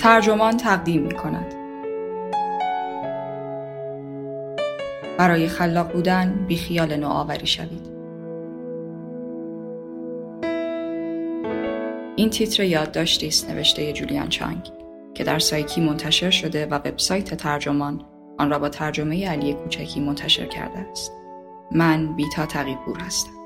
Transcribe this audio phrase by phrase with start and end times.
[0.00, 1.54] ترجمان تقدیم می کند.
[5.18, 7.90] برای خلاق بودن بی خیال نوآوری شوید.
[12.16, 14.70] این تیتر یادداشتی است نوشته جولیان چانگ
[15.14, 18.04] که در سایکی منتشر شده و وبسایت ترجمان
[18.38, 21.12] آن را با ترجمه علی کوچکی منتشر کرده است.
[21.72, 23.39] من بیتا تقیبور هستم.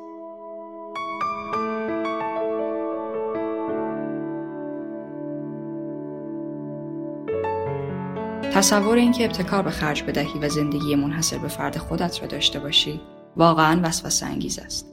[8.54, 13.00] تصور اینکه ابتکار به خرج بدهی و زندگی منحصر به فرد خودت را داشته باشی
[13.36, 14.86] واقعا وسوسه انگیز است.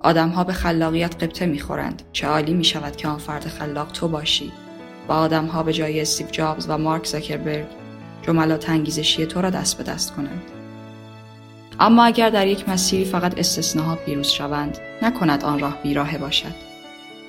[0.00, 4.52] آدمها به خلاقیت قبطه می‌خورند چه عالی می شود که آن فرد خلاق تو باشی
[5.08, 7.66] و آدمها به جای استیو جابز و مارک زاکربرگ
[8.22, 10.42] جملات انگیزشی تو را دست به دست کنند.
[11.80, 16.54] اما اگر در یک مسیری فقط استثناها پیروز شوند نکند آن راه بیراه باشد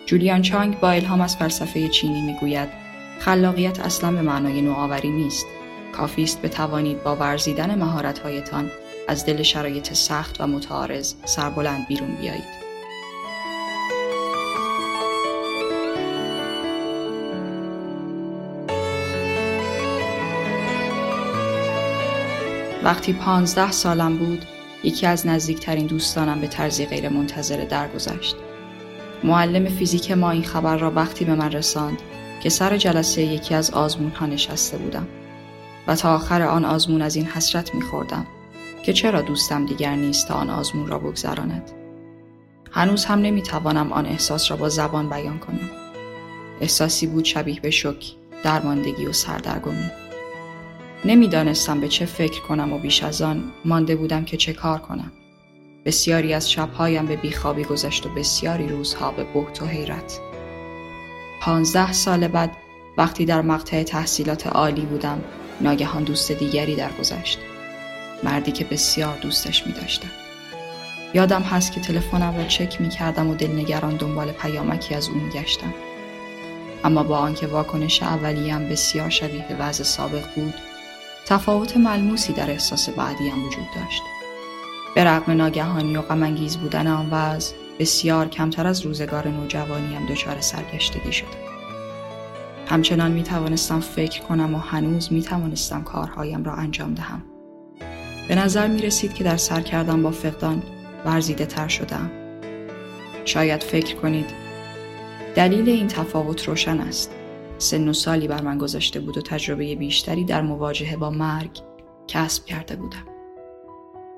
[0.06, 2.83] جولیان چانگ با الهام از فلسفه چینی می‌گوید
[3.26, 5.46] خلاقیت اصلا به معنای نوآوری نیست
[5.92, 8.72] کافی است بتوانید با ورزیدن مهارتهایتان
[9.08, 12.64] از دل شرایط سخت و متعارض سربلند بیرون بیایید
[22.84, 24.46] وقتی پانزده سالم بود
[24.84, 28.36] یکی از نزدیکترین دوستانم به طرزی غیر منتظره درگذشت.
[29.24, 32.02] معلم فیزیک ما این خبر را وقتی به من رساند
[32.44, 35.08] که سر جلسه یکی از آزمون ها نشسته بودم
[35.88, 38.26] و تا آخر آن آزمون از این حسرت میخوردم
[38.86, 41.72] که چرا دوستم دیگر نیست تا آن آزمون را بگذراند.
[42.72, 45.70] هنوز هم نمی‌توانم آن احساس را با زبان بیان کنم.
[46.62, 48.06] احساسی بود شبیه به شک،
[48.44, 49.90] درماندگی و سردرگمی.
[51.06, 55.12] نمی‌دانستم به چه فکر کنم و بیش از آن مانده بودم که چه کار کنم.
[55.86, 60.20] بسیاری از شبهایم به بیخوابی گذشت و بسیاری روزها به بحت و حیرت.
[61.46, 62.58] پانزده سال بعد
[62.98, 65.22] وقتی در مقطع تحصیلات عالی بودم
[65.62, 67.40] ناگهان دوست دیگری درگذشت.
[68.24, 70.08] مردی که بسیار دوستش می داشتم.
[71.14, 75.30] یادم هست که تلفنم را چک می کردم و دلنگران دنبال پیامکی از او می
[75.30, 75.74] گشتم.
[76.84, 80.54] اما با آنکه واکنش اولیه‌ام بسیار شبیه وضع سابق بود
[81.26, 84.02] تفاوت ملموسی در احساس بعدیم وجود داشت.
[84.96, 91.12] به رغم ناگهانی و غمانگیز بودن آن وضع بسیار کمتر از روزگار نوجوانیم دچار سرگشتگی
[91.12, 91.28] شدم.
[92.68, 97.24] همچنان می توانستم فکر کنم و هنوز می توانستم کارهایم را انجام دهم.
[98.28, 100.64] به نظر می رسید که در سر کردم با فقدان
[101.06, 102.12] ورزیده تر شدم.
[103.26, 104.26] شاید فکر کنید
[105.36, 107.12] دلیل این تفاوت روشن است.
[107.58, 111.60] سن و سالی بر من گذاشته بود و تجربه بیشتری در مواجهه با مرگ
[112.08, 113.06] کسب کرده بودم.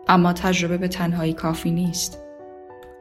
[0.08, 2.25] اما تجربه به تنهایی کافی نیست.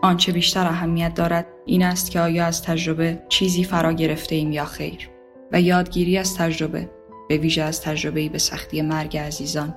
[0.05, 4.65] آنچه بیشتر اهمیت دارد این است که آیا از تجربه چیزی فرا گرفته ایم یا
[4.65, 5.09] خیر
[5.53, 6.91] و یادگیری از تجربه
[7.29, 9.75] به ویژه از تجربه به سختی مرگ عزیزان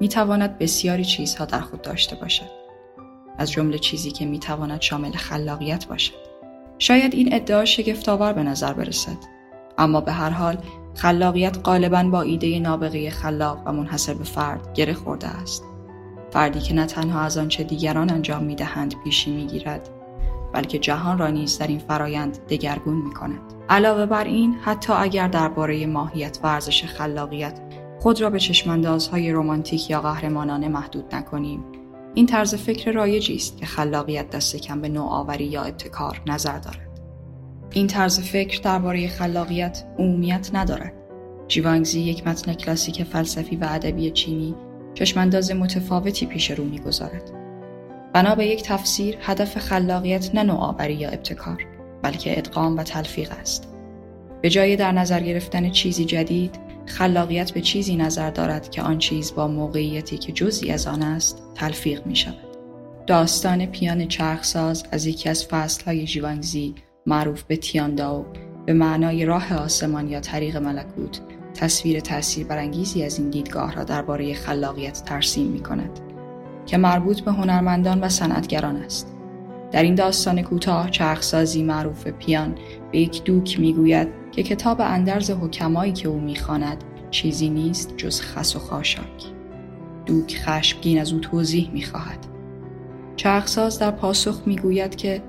[0.00, 2.50] می تواند بسیاری چیزها در خود داشته باشد.
[3.38, 6.14] از جمله چیزی که می تواند شامل خلاقیت باشد.
[6.78, 9.18] شاید این ادعا شگفتآور به نظر برسد
[9.78, 10.56] اما به هر حال
[10.94, 15.69] خلاقیت غالبا با ایده نابغه خلاق و منحصر به فرد گره خورده است
[16.30, 19.90] فردی که نه تنها از آنچه دیگران انجام می‌دهند پیشی می‌گیرد
[20.52, 23.40] بلکه جهان را نیز در این فرایند دگرگون می کند.
[23.68, 27.60] علاوه بر این حتی اگر درباره ماهیت و ارزش خلاقیت
[28.00, 31.64] خود را به چشماندازهای رمانتیک یا قهرمانانه محدود نکنیم
[32.14, 37.00] این طرز فکر رایجی است که خلاقیت دست کم به نوآوری یا ابتکار نظر دارد
[37.70, 40.92] این طرز فکر درباره خلاقیت عمومیت ندارد.
[41.48, 44.54] جیوانگزی یک متن کلاسیک فلسفی و ادبی چینی
[44.94, 47.32] چشمانداز متفاوتی پیش رو می‌گذارد.
[48.12, 51.66] بنا به یک تفسیر هدف خلاقیت نه نوآوری یا ابتکار
[52.02, 53.68] بلکه ادغام و تلفیق است.
[54.42, 59.34] به جای در نظر گرفتن چیزی جدید خلاقیت به چیزی نظر دارد که آن چیز
[59.34, 62.50] با موقعیتی که جزی از آن است تلفیق می شود.
[63.06, 66.74] داستان پیان چرخساز از یکی از فصلهای جیوانگزی
[67.06, 68.26] معروف به تیانداو
[68.66, 71.20] به معنای راه آسمان یا طریق ملکوت
[71.54, 76.00] تصویر تاثیر برانگیزی از این دیدگاه را درباره خلاقیت ترسیم می کند
[76.66, 79.16] که مربوط به هنرمندان و صنعتگران است.
[79.72, 82.54] در این داستان کوتاه چرخسازی معروف پیان
[82.92, 88.56] به یک دوک می‌گوید که کتاب اندرز حکمایی که او می‌خواند چیزی نیست جز خس
[88.56, 89.24] و خاشاک.
[90.06, 92.26] دوک خشمگین از او توضیح می‌خواهد.
[93.16, 95.22] چرخساز در پاسخ می‌گوید که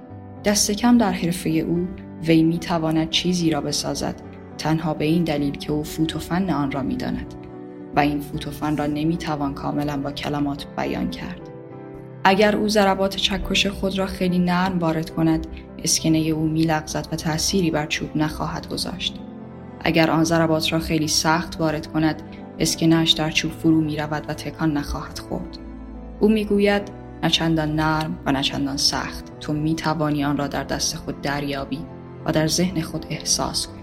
[0.46, 1.88] دست کم در حرفه او
[2.24, 4.31] وی می تواند چیزی را بسازد
[4.62, 7.34] تنها به این دلیل که او فوت و فن آن را می داند
[7.96, 11.40] و این فوت و فن را نمی توان کاملا با کلمات بیان کرد.
[12.24, 15.48] اگر او ضربات چکش خود را خیلی نرم وارد کند
[15.84, 19.20] اسکنه او می لغزد و تأثیری بر چوب نخواهد گذاشت.
[19.80, 22.22] اگر آن ضربات را خیلی سخت وارد کند
[22.60, 25.58] اسکنش در چوب فرو می رود و تکان نخواهد خورد
[26.20, 26.82] او می‌گوید
[27.24, 31.22] نه چندان نرم و نه چندان سخت تو می توانی آن را در دست خود
[31.22, 31.80] دریابی
[32.26, 33.81] و در ذهن خود احساس کنی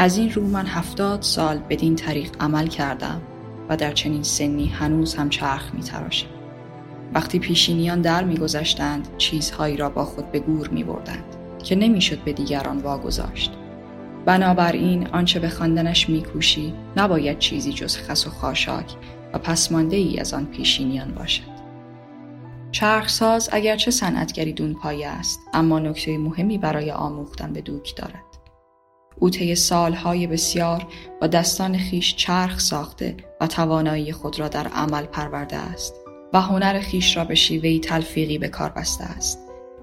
[0.00, 3.22] از این رو من هفتاد سال بدین طریق عمل کردم
[3.68, 6.28] و در چنین سنی هنوز هم چرخ می تراشم.
[7.14, 11.24] وقتی پیشینیان در میگذشتند چیزهایی را با خود به گور می بردند
[11.64, 13.52] که نمی‌شد به دیگران واگذاشت.
[14.26, 18.94] بنابراین آنچه به خواندنش میکوشی نباید چیزی جز خس و خاشاک
[19.32, 21.50] و پسمانده ای از آن پیشینیان باشد.
[22.72, 28.39] چرخساز اگرچه صنعتگری دون پایه است اما نکته مهمی برای آموختن به دوک دارد.
[29.20, 30.86] او طی سالهای بسیار
[31.20, 35.94] با دستان خیش چرخ ساخته و توانایی خود را در عمل پرورده است
[36.32, 39.38] و هنر خیش را به شیوهی تلفیقی به کار بسته است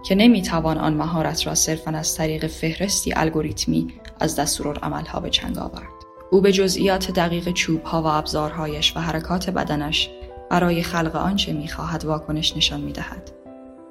[0.05, 3.87] که نمی‌توان آن مهارت را صرفا از طریق فهرستی الگوریتمی
[4.19, 5.87] از دستورالعملها به چنگ آورد.
[6.31, 10.09] او به جزئیات دقیق چوبها و ابزارهایش و حرکات بدنش
[10.49, 13.31] برای خلق آنچه می‌خواهد واکنش نشان می‌دهد.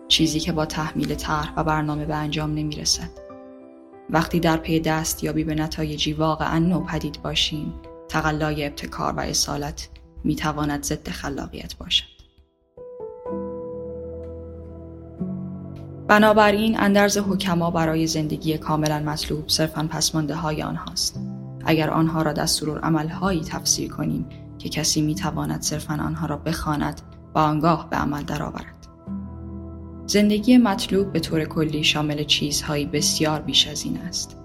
[0.09, 3.26] چیزی که با تحمیل طرح و برنامه به انجام نمی‌رسد.
[4.11, 7.75] وقتی در پی دستیابی به نتایجی واقعا نو پدید باشیم
[8.09, 9.89] تقلای ابتکار و اصالت
[10.25, 12.17] می‌تواند ضد خلاقیت باشد.
[16.09, 21.21] بنابراین اندرز حکما برای زندگی کاملا مطلوب صرفا پسمانده های آنهاست.
[21.65, 22.35] اگر آنها را
[23.21, 24.27] هایی تفسیر کنیم
[24.59, 27.01] که کسی می‌تواند صرفا آنها را بخواند
[27.35, 28.76] و آنگاه به عمل درآورد.
[30.07, 34.37] زندگی مطلوب به طور کلی شامل چیزهایی بسیار بیش از این است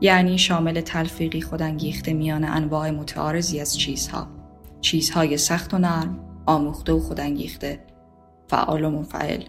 [0.00, 4.26] یعنی شامل تلفیقی خودانگیخته میان انواع متعارضی از چیزها
[4.80, 7.80] چیزهای سخت و نرم آموخته و خودانگیخته
[8.48, 9.42] فعال و منفعل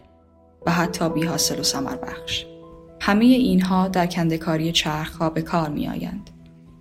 [0.66, 2.46] و حتی بی حاصل و سمر بخش.
[3.02, 6.30] همه اینها در کندکاری چرخها به کار می آیند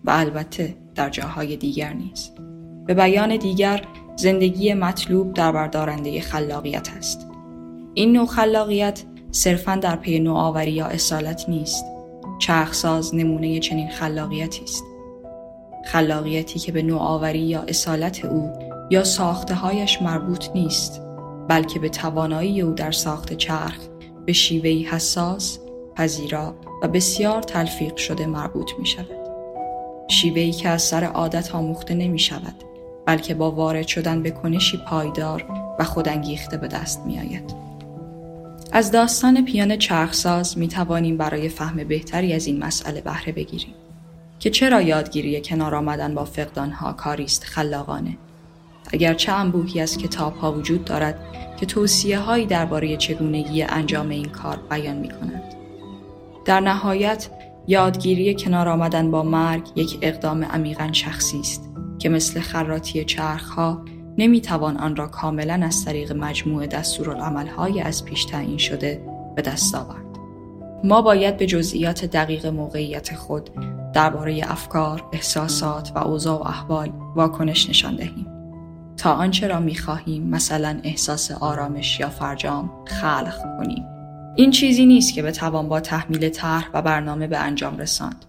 [0.04, 2.30] و البته در جاهای دیگر نیز.
[2.86, 3.84] به بیان دیگر
[4.16, 7.33] زندگی مطلوب در بردارنده خلاقیت است.
[7.94, 11.84] این نوع خلاقیت صرفا در پی نوآوری یا اصالت نیست.
[12.38, 14.84] چرخساز نمونه چنین خلاقیتی است.
[15.84, 18.52] خلاقیتی که به نوآوری یا اصالت او
[18.90, 21.00] یا ساخته هایش مربوط نیست
[21.48, 23.78] بلکه به توانایی او در ساخت چرخ
[24.26, 25.58] به شیوهی حساس،
[25.96, 29.24] پذیرا و بسیار تلفیق شده مربوط می شود.
[30.08, 32.64] شیوهی که از سر عادت آموخته نمی شود
[33.06, 35.44] بلکه با وارد شدن به کنشی پایدار
[35.78, 37.73] و خودانگیخته به دست می آید.
[38.76, 43.74] از داستان پیان چرخساز می توانیم برای فهم بهتری از این مسئله بهره بگیریم
[44.38, 48.18] که چرا یادگیری کنار آمدن با فقدانها کاریست خلاقانه
[48.92, 51.18] اگرچه انبوهی از کتاب ها وجود دارد
[51.56, 55.54] که توصیه هایی درباره چگونگی انجام این کار بیان می کند.
[56.44, 57.28] در نهایت
[57.66, 63.58] یادگیری کنار آمدن با مرگ یک اقدام عمیقا شخصی است که مثل خراتی چرخ
[64.18, 66.66] نمی توان آن را کاملا از طریق مجموع
[67.56, 69.04] های از پیش تعیین شده
[69.36, 70.04] به دست آورد.
[70.84, 73.50] ما باید به جزئیات دقیق موقعیت خود
[73.92, 78.26] درباره افکار، احساسات و اوضاع و احوال واکنش نشان دهیم.
[78.96, 83.84] تا آنچه را می‌خواهیم مثلا احساس آرامش یا فرجام خلق کنیم
[84.36, 88.24] این چیزی نیست که بتوان با تحمیل طرح و برنامه به انجام رساند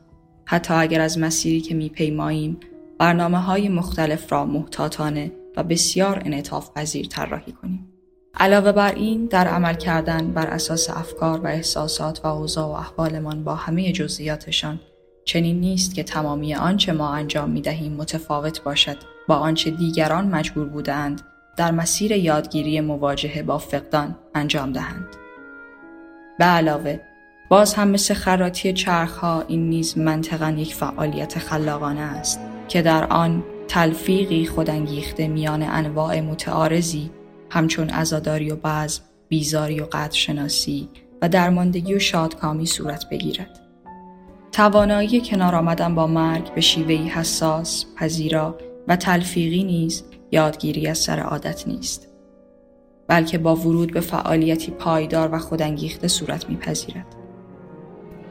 [0.46, 2.58] حتی اگر از مسیری که میپیماییم
[2.98, 7.92] برنامه های مختلف را محتاطانه و بسیار انعطاف پذیر طراحی کنیم
[8.38, 13.44] علاوه بر این در عمل کردن بر اساس افکار و احساسات و اوضاع و احوالمان
[13.44, 14.80] با همه جزئیاتشان
[15.26, 18.98] چنین نیست که تمامی آنچه ما انجام می دهیم متفاوت باشد
[19.28, 21.22] با آنچه دیگران مجبور بودند
[21.58, 25.08] در مسیر یادگیری مواجهه با فقدان انجام دهند.
[26.40, 27.00] به علاوه
[27.50, 33.44] باز هم مثل خراتی چرخها این نیز منطقا یک فعالیت خلاقانه است که در آن
[33.68, 37.12] تلفیقی خودانگیخته میان انواع متعارضی
[37.50, 40.90] همچون ازاداری و بزم، بیزاری و قدرشناسی
[41.22, 43.60] و درماندگی و شادکامی صورت بگیرد.
[44.52, 48.58] توانایی کنار آمدن با مرگ به شیوهی حساس، پذیرا
[48.88, 52.08] و تلفیقی نیز یادگیری از سر عادت نیست
[53.08, 57.06] بلکه با ورود به فعالیتی پایدار و خودانگیخته صورت میپذیرد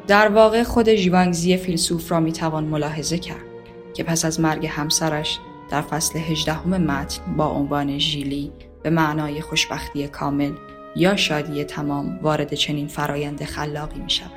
[0.06, 3.53] در واقع خود ژیوانگزی فیلسوف را می‌توان ملاحظه کرد
[3.94, 5.38] که پس از مرگ همسرش
[5.70, 10.52] در فصل هجدهم متن با عنوان ژیلی به معنای خوشبختی کامل
[10.96, 14.30] یا شادی تمام وارد چنین فرایند خلاقی می شود.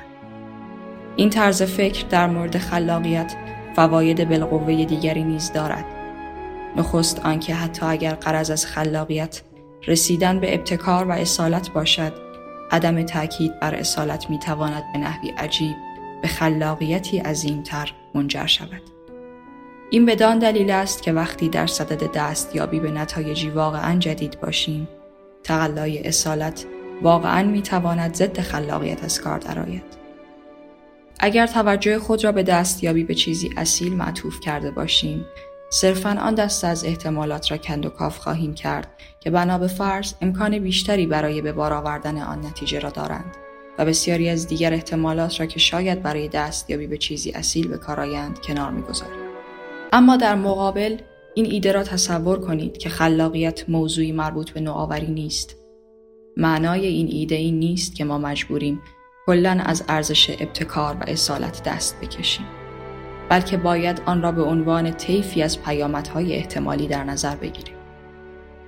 [1.16, 3.36] این طرز فکر در مورد خلاقیت
[3.76, 5.84] فواید بالقوه دیگری نیز دارد
[6.76, 9.42] نخست آنکه حتی اگر قرض از خلاقیت
[9.86, 12.12] رسیدن به ابتکار و اصالت باشد
[12.70, 15.76] عدم تاکید بر اصالت می‌تواند به نحوی عجیب
[16.22, 18.97] به خلاقیتی عظیمتر منجر شود.
[19.90, 24.88] این بدان دلیل است که وقتی در صدد دستیابی به نتایجی واقعا جدید باشیم،
[25.42, 26.66] تقلای اصالت
[27.02, 29.82] واقعا می‌تواند ضد خلاقیت از کار درآید.
[31.20, 35.24] اگر توجه خود را به دستیابی به چیزی اصیل معطوف کرده باشیم،
[35.70, 38.88] صرفا آن دست از احتمالات را کند و کاف خواهیم کرد
[39.20, 43.36] که بنا به فرض امکان بیشتری برای به بار آوردن آن نتیجه را دارند
[43.78, 48.00] و بسیاری از دیگر احتمالات را که شاید برای دستیابی به چیزی اصیل به کار
[48.00, 49.27] آیند کنار می‌گذاریم
[49.92, 50.96] اما در مقابل
[51.34, 55.56] این ایده را تصور کنید که خلاقیت موضوعی مربوط به نوآوری نیست
[56.36, 58.82] معنای این ایده این نیست که ما مجبوریم
[59.26, 62.46] کلا از ارزش ابتکار و اصالت دست بکشیم
[63.28, 67.76] بلکه باید آن را به عنوان طیفی از پیامدهای احتمالی در نظر بگیریم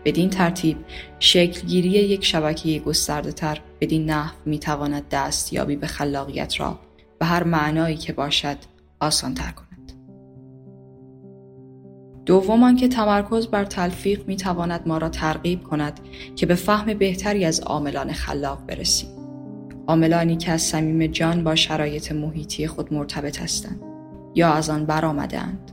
[0.05, 0.77] بدین ترتیب
[1.19, 6.79] شکلگیری یک شبکه گسترده تر بدین نحو می تواند دستیابی به خلاقیت را
[7.19, 8.57] به هر معنایی که باشد
[9.00, 9.70] آسان تر کند.
[12.30, 16.00] دوم که تمرکز بر تلفیق می تواند ما را ترغیب کند
[16.37, 19.08] که به فهم بهتری از عاملان خلاق برسیم.
[19.87, 23.80] عاملانی که از صمیم جان با شرایط محیطی خود مرتبط هستند
[24.34, 25.70] یا از آن برآمدهاند.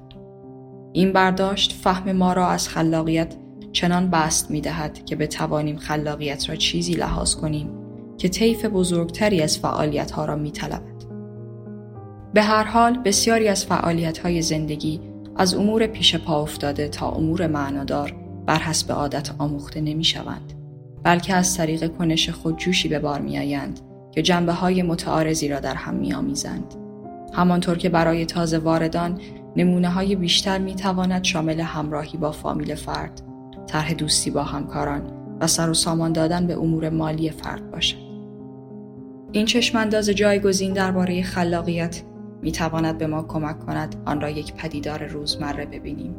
[0.93, 3.35] این برداشت فهم ما را از خلاقیت
[3.71, 7.69] چنان بست می دهد که بتوانیم خلاقیت را چیزی لحاظ کنیم
[8.17, 10.97] که طیف بزرگتری از فعالیت ها را می طلبد.
[12.33, 14.99] به هر حال بسیاری از فعالیت های زندگی
[15.37, 18.13] از امور پیش پا افتاده تا امور معنادار
[18.45, 20.53] بر حسب عادت آموخته نمی شوند
[21.03, 23.79] بلکه از طریق کنش خود جوشی به بار می آیند
[24.11, 26.75] که جنبه های متعارضی را در هم می آمیزند.
[27.33, 29.19] همانطور که برای تازه واردان
[29.55, 33.21] نمونه های بیشتر می تواند شامل همراهی با فامیل فرد،
[33.67, 35.01] طرح دوستی با همکاران
[35.41, 38.07] و سر و سامان دادن به امور مالی فرد باشد.
[39.31, 42.01] این چشمانداز جایگزین درباره خلاقیت
[42.41, 46.15] می تواند به ما کمک کند آن را یک پدیدار روزمره ببینیم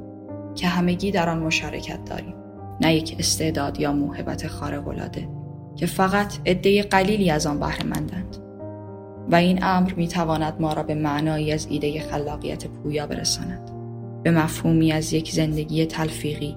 [0.55, 2.35] که همگی در آن مشارکت داریم.
[2.81, 5.29] نه یک استعداد یا موهبت خارق‌العاده
[5.77, 8.37] که فقط عده قلیلی از آن بهره مندند
[9.31, 13.71] و این امر می تواند ما را به معنایی از ایده خلاقیت پویا برساند.
[14.23, 16.57] به مفهومی از یک زندگی تلفیقی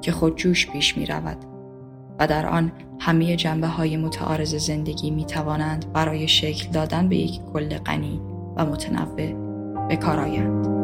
[0.00, 1.36] که خودجوش پیش می رود
[2.18, 7.40] و در آن همه جنبه های متعارض زندگی می توانند برای شکل دادن به یک
[7.52, 8.20] کل غنی
[8.58, 9.32] و متنوع
[9.88, 10.77] به کار آیند.